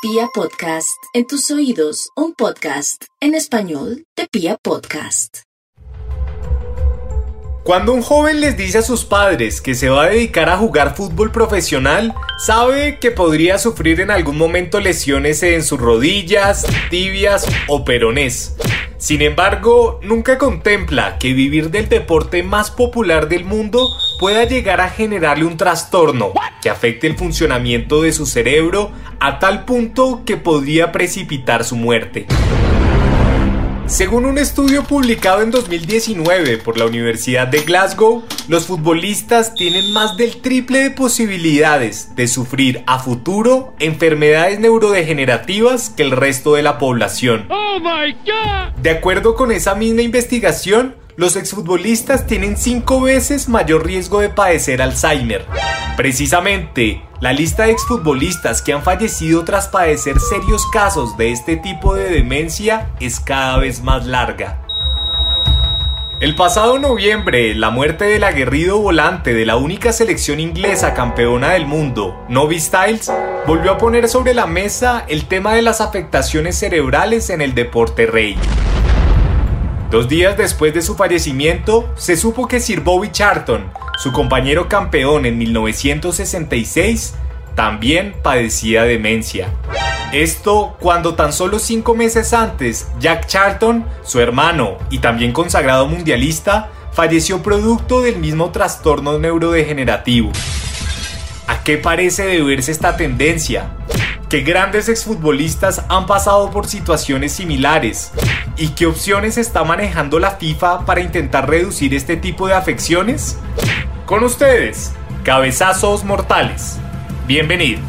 [0.00, 5.38] Pia Podcast, en tus oídos, un podcast en español de Pia Podcast.
[7.64, 10.94] Cuando un joven les dice a sus padres que se va a dedicar a jugar
[10.94, 17.84] fútbol profesional, sabe que podría sufrir en algún momento lesiones en sus rodillas, tibias o
[17.84, 18.54] peronés.
[18.98, 23.88] Sin embargo, nunca contempla que vivir del deporte más popular del mundo
[24.18, 28.90] pueda llegar a generarle un trastorno que afecte el funcionamiento de su cerebro
[29.20, 32.26] a tal punto que podría precipitar su muerte.
[33.86, 40.18] Según un estudio publicado en 2019 por la Universidad de Glasgow, los futbolistas tienen más
[40.18, 46.76] del triple de posibilidades de sufrir a futuro enfermedades neurodegenerativas que el resto de la
[46.76, 47.46] población.
[47.48, 47.80] Oh
[48.82, 54.80] de acuerdo con esa misma investigación, los exfutbolistas tienen cinco veces mayor riesgo de padecer
[54.80, 55.44] Alzheimer.
[55.96, 61.96] Precisamente, la lista de exfutbolistas que han fallecido tras padecer serios casos de este tipo
[61.96, 64.60] de demencia es cada vez más larga.
[66.20, 71.66] El pasado noviembre, la muerte del aguerrido volante de la única selección inglesa campeona del
[71.66, 73.10] mundo, Novi Styles,
[73.44, 78.06] volvió a poner sobre la mesa el tema de las afectaciones cerebrales en el deporte
[78.06, 78.38] rey.
[79.90, 85.24] Dos días después de su fallecimiento, se supo que Sir Bobby Charlton, su compañero campeón
[85.24, 87.14] en 1966,
[87.54, 89.48] también padecía demencia.
[90.12, 96.70] Esto cuando tan solo cinco meses antes, Jack Charlton, su hermano y también consagrado mundialista,
[96.92, 100.32] falleció producto del mismo trastorno neurodegenerativo.
[101.46, 103.70] ¿A qué parece deberse esta tendencia?
[104.28, 108.12] Que grandes exfutbolistas han pasado por situaciones similares
[108.56, 113.38] y qué opciones está manejando la FIFA para intentar reducir este tipo de afecciones?
[114.04, 114.92] Con ustedes,
[115.24, 116.78] cabezazos mortales.
[117.26, 117.84] Bienvenidos.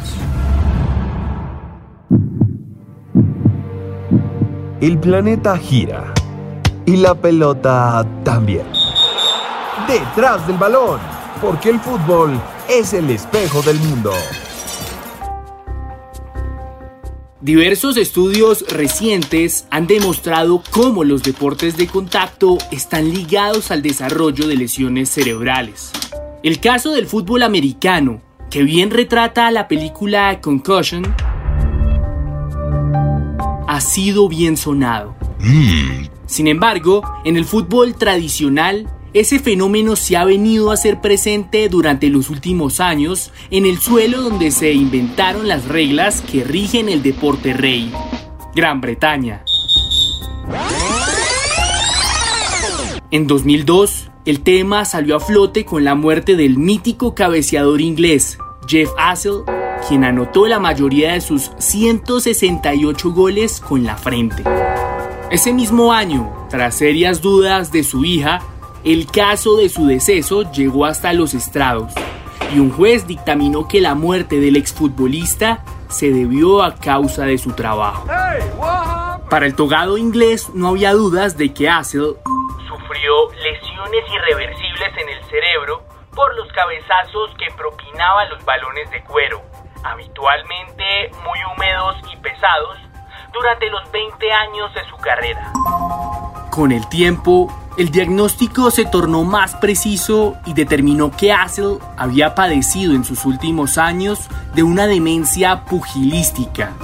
[4.80, 6.14] El planeta gira
[6.86, 8.64] y la pelota también.
[9.86, 11.00] Detrás del balón,
[11.42, 14.12] porque el fútbol es el espejo del mundo.
[17.42, 24.56] Diversos estudios recientes han demostrado cómo los deportes de contacto están ligados al desarrollo de
[24.56, 25.90] lesiones cerebrales.
[26.42, 28.20] El caso del fútbol americano,
[28.50, 31.14] que bien retrata la película Concussion,
[33.66, 35.16] ha sido bien sonado.
[35.38, 36.08] Mm.
[36.26, 42.08] Sin embargo, en el fútbol tradicional ese fenómeno se ha venido a ser presente durante
[42.08, 47.52] los últimos años en el suelo donde se inventaron las reglas que rigen el deporte
[47.52, 47.92] rey,
[48.54, 49.44] Gran Bretaña.
[53.10, 58.38] En 2002, el tema salió a flote con la muerte del mítico cabeceador inglés,
[58.68, 59.42] Jeff Hassel,
[59.88, 64.44] quien anotó la mayoría de sus 168 goles con la frente.
[65.30, 68.40] Ese mismo año, tras serias dudas de su hija,
[68.84, 71.92] el caso de su deceso llegó hasta los estrados
[72.54, 77.52] y un juez dictaminó que la muerte del exfutbolista se debió a causa de su
[77.52, 78.06] trabajo.
[79.28, 82.16] Para el togado inglés no había dudas de que Hassel
[82.66, 89.42] sufrió lesiones irreversibles en el cerebro por los cabezazos que propinaba los balones de cuero,
[89.84, 92.78] habitualmente muy húmedos y pesados,
[93.32, 95.52] durante los 20 años de su carrera.
[96.50, 97.48] Con el tiempo,
[97.80, 103.78] el diagnóstico se tornó más preciso y determinó que Hassel había padecido en sus últimos
[103.78, 106.74] años de una demencia pugilística,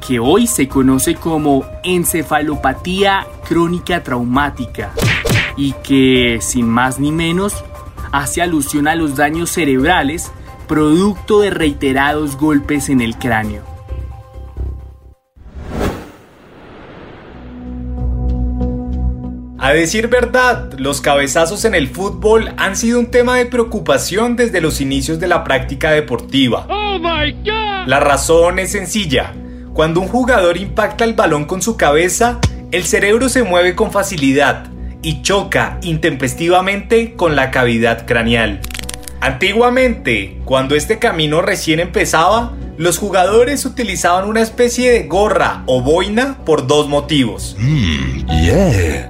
[0.00, 4.92] que hoy se conoce como encefalopatía crónica traumática,
[5.58, 7.62] y que, sin más ni menos,
[8.10, 10.32] hace alusión a los daños cerebrales
[10.66, 13.75] producto de reiterados golpes en el cráneo.
[19.66, 24.60] A decir verdad, los cabezazos en el fútbol han sido un tema de preocupación desde
[24.60, 26.68] los inicios de la práctica deportiva.
[26.70, 27.00] Oh
[27.84, 29.34] la razón es sencilla.
[29.72, 32.38] Cuando un jugador impacta el balón con su cabeza,
[32.70, 34.68] el cerebro se mueve con facilidad
[35.02, 38.60] y choca intempestivamente con la cavidad craneal.
[39.20, 46.38] Antiguamente, cuando este camino recién empezaba, los jugadores utilizaban una especie de gorra o boina
[46.44, 47.56] por dos motivos.
[47.58, 48.26] Mm,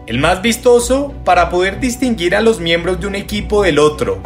[0.06, 4.22] El más vistoso para poder distinguir a los miembros de un equipo del otro.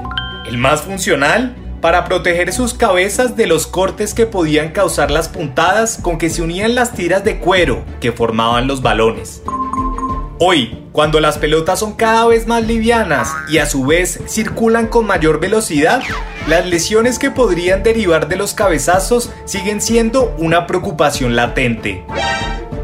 [0.47, 5.99] El más funcional para proteger sus cabezas de los cortes que podían causar las puntadas
[6.03, 9.43] con que se unían las tiras de cuero que formaban los balones.
[10.43, 15.07] Hoy, Cuando las pelotas son cada vez más livianas y a su vez circulan con
[15.07, 16.03] mayor velocidad,
[16.49, 22.05] las lesiones que podrían derivar de los cabezazos siguen siendo una preocupación latente.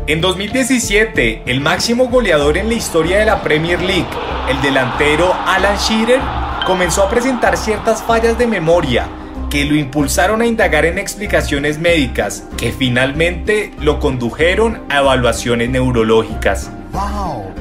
[0.07, 4.07] En 2017, el máximo goleador en la historia de la Premier League,
[4.51, 6.21] el delantero Alan Shearer,
[6.67, 9.09] comenzó a presentar ciertas fallas de memoria
[9.49, 16.71] que lo impulsaron a indagar en explicaciones médicas que finalmente lo condujeron a evaluaciones neurológicas.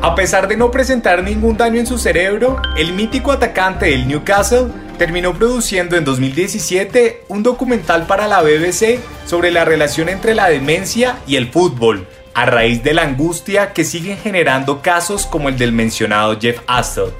[0.01, 4.67] A pesar de no presentar ningún daño en su cerebro, el mítico atacante del Newcastle
[4.97, 11.17] terminó produciendo en 2017 un documental para la BBC sobre la relación entre la demencia
[11.27, 15.73] y el fútbol, a raíz de la angustia que siguen generando casos como el del
[15.73, 17.11] mencionado Jeff Astle.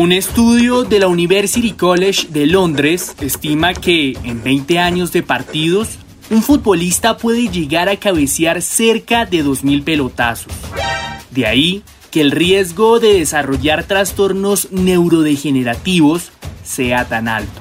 [0.00, 5.98] Un estudio de la University College de Londres estima que en 20 años de partidos,
[6.30, 10.54] un futbolista puede llegar a cabecear cerca de 2.000 pelotazos.
[11.30, 16.30] De ahí que el riesgo de desarrollar trastornos neurodegenerativos
[16.64, 17.60] sea tan alto.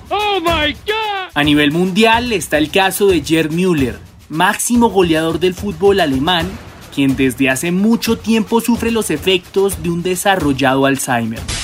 [1.33, 3.99] A nivel mundial está el caso de Gerd Müller,
[4.29, 6.49] máximo goleador del fútbol alemán,
[6.95, 11.58] quien desde hace mucho tiempo sufre los efectos de un desarrollado Alzheimer.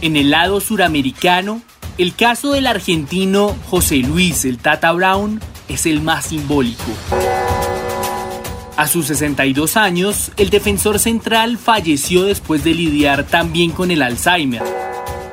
[0.00, 1.62] En el lado suramericano,
[1.96, 6.82] el caso del argentino José Luis el Tata Brown es el más simbólico.
[8.76, 14.62] A sus 62 años, el defensor central falleció después de lidiar también con el Alzheimer.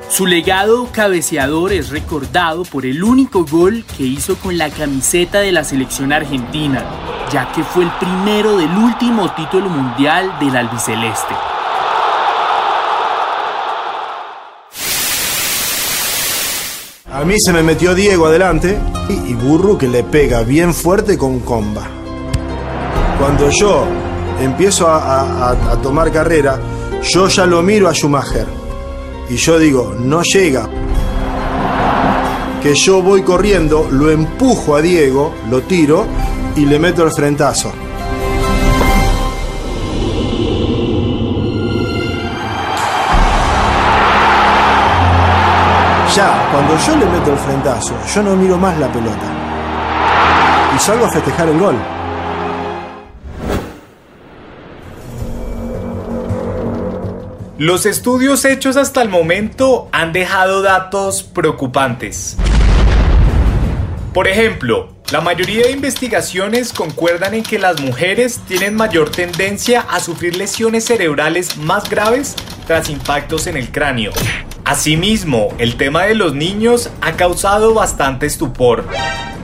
[0.08, 5.50] Su legado cabeceador es recordado por el único gol que hizo con la camiseta de
[5.50, 6.84] la selección argentina,
[7.32, 11.34] ya que fue el primero del último título mundial del albiceleste.
[17.22, 18.76] A mí se me metió Diego adelante
[19.08, 21.82] y, Burru que le pega bien fuerte con comba.
[23.16, 23.84] Cuando yo
[24.40, 26.58] empiezo a, a tomar carrera,
[27.00, 28.48] yo ya lo miro a Schumacher
[29.30, 30.68] y yo digo, no llega.
[32.60, 36.04] Que yo voy corriendo, lo empujo a Diego, lo tiro
[36.56, 37.72] y le meto el frentazo.
[46.14, 49.32] Ya, cuando yo le meto el frentazo, yo no miro más la pelota.
[50.76, 51.74] Y salgo a festejar el gol.
[57.56, 62.36] Los estudios hechos hasta el momento han dejado datos preocupantes.
[64.12, 70.00] Por ejemplo, la mayoría de investigaciones concuerdan en que las mujeres tienen mayor tendencia a
[70.00, 72.34] sufrir lesiones cerebrales más graves
[72.66, 74.12] tras impactos en el cráneo,
[74.64, 78.84] Asimismo, el tema de los niños ha causado bastante estupor.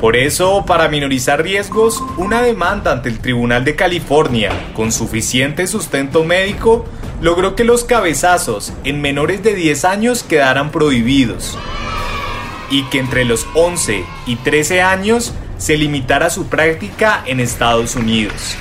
[0.00, 6.22] Por eso, para minorizar riesgos, una demanda ante el Tribunal de California, con suficiente sustento
[6.22, 6.86] médico,
[7.20, 11.58] logró que los cabezazos en menores de 10 años quedaran prohibidos
[12.70, 18.56] y que entre los 11 y 13 años se limitara su práctica en Estados Unidos.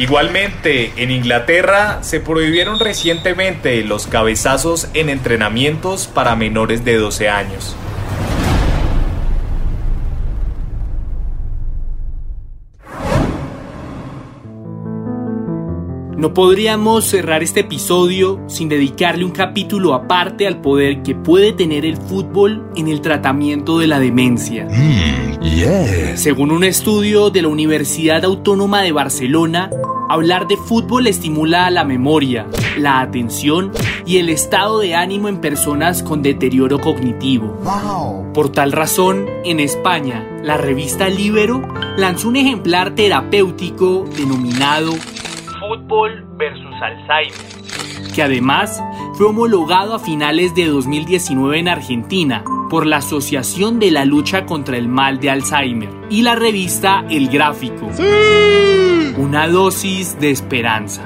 [0.00, 7.76] Igualmente, en Inglaterra se prohibieron recientemente los cabezazos en entrenamientos para menores de 12 años.
[16.20, 21.86] No podríamos cerrar este episodio sin dedicarle un capítulo aparte al poder que puede tener
[21.86, 24.66] el fútbol en el tratamiento de la demencia.
[24.66, 29.70] Mm, Según un estudio de la Universidad Autónoma de Barcelona,
[30.10, 32.46] hablar de fútbol estimula la memoria,
[32.76, 33.72] la atención
[34.04, 37.58] y el estado de ánimo en personas con deterioro cognitivo.
[38.34, 41.62] Por tal razón, en España, la revista Libero
[41.96, 44.92] lanzó un ejemplar terapéutico denominado
[45.90, 48.80] Fútbol versus Alzheimer, que además
[49.14, 54.76] fue homologado a finales de 2019 en Argentina por la Asociación de la Lucha contra
[54.76, 57.90] el Mal de Alzheimer y la revista El Gráfico.
[59.18, 61.02] Una dosis de esperanza.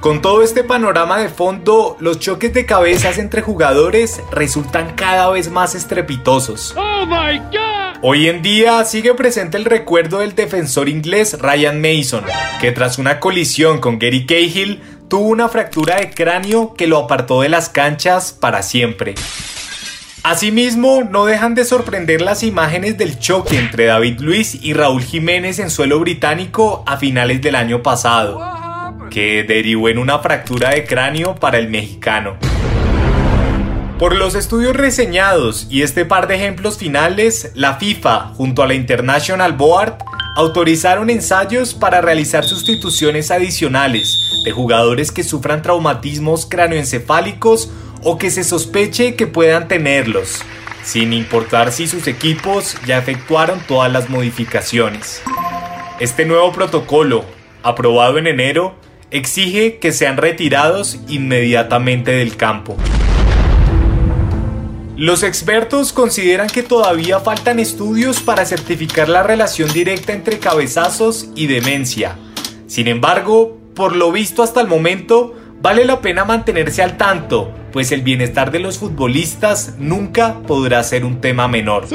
[0.00, 5.50] Con todo este panorama de fondo, los choques de cabezas entre jugadores resultan cada vez
[5.50, 6.74] más estrepitosos.
[6.76, 7.83] Oh my God.
[8.06, 12.22] Hoy en día sigue presente el recuerdo del defensor inglés Ryan Mason,
[12.60, 17.40] que tras una colisión con Gary Cahill tuvo una fractura de cráneo que lo apartó
[17.40, 19.14] de las canchas para siempre.
[20.22, 25.58] Asimismo, no dejan de sorprender las imágenes del choque entre David Luis y Raúl Jiménez
[25.58, 28.38] en suelo británico a finales del año pasado
[29.10, 32.36] que derivó en una fractura de cráneo para el mexicano.
[34.04, 38.74] Por los estudios reseñados y este par de ejemplos finales, la FIFA, junto a la
[38.74, 39.94] International Board,
[40.36, 47.70] autorizaron ensayos para realizar sustituciones adicionales de jugadores que sufran traumatismos cráneoencefálicos
[48.02, 50.42] o que se sospeche que puedan tenerlos,
[50.82, 55.22] sin importar si sus equipos ya efectuaron todas las modificaciones.
[55.98, 57.24] Este nuevo protocolo,
[57.62, 58.74] aprobado en enero,
[59.10, 62.76] exige que sean retirados inmediatamente del campo.
[64.96, 71.48] Los expertos consideran que todavía faltan estudios para certificar la relación directa entre cabezazos y
[71.48, 72.16] demencia.
[72.68, 77.90] Sin embargo, por lo visto hasta el momento, vale la pena mantenerse al tanto, pues
[77.90, 81.88] el bienestar de los futbolistas nunca podrá ser un tema menor.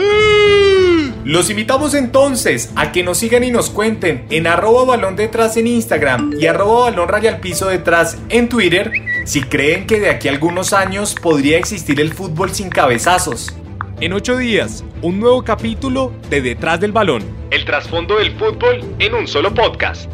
[1.26, 5.68] Los invitamos entonces a que nos sigan y nos cuenten en arroba balón detrás en
[5.68, 8.92] Instagram y arroba balón al piso detrás en Twitter
[9.26, 13.54] si creen que de aquí a algunos años podría existir el fútbol sin cabezazos.
[14.00, 17.22] En ocho días, un nuevo capítulo de Detrás del Balón.
[17.52, 20.10] El trasfondo del fútbol en un solo podcast.